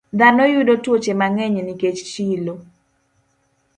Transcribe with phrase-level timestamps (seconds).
[0.19, 2.53] Dhano yudo tuoche mang'eny nikech chilo.